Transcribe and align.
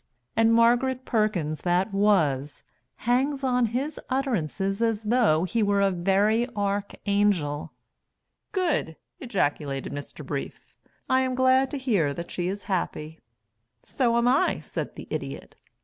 And 0.35 0.51
Margaret 0.51 1.05
Perkins 1.05 1.61
that 1.61 1.93
was 1.93 2.63
hangs 3.05 3.43
on 3.43 3.67
his 3.67 3.99
utterances 4.09 4.81
as 4.81 5.03
though 5.03 5.43
he 5.43 5.61
were 5.61 5.79
a 5.79 5.91
very 5.91 6.49
archangel." 6.55 7.71
"Good," 8.51 8.95
ejaculated 9.19 9.93
Mr. 9.93 10.25
Brief. 10.25 10.65
"I 11.07 11.19
am 11.19 11.35
glad 11.35 11.69
to 11.69 11.77
hear 11.77 12.15
that 12.15 12.31
she 12.31 12.47
is 12.47 12.63
happy." 12.63 13.19
"So 13.83 14.17
am 14.17 14.27
I," 14.27 14.57
said 14.59 14.95
the 14.95 15.05
Idiot. 15.11 15.55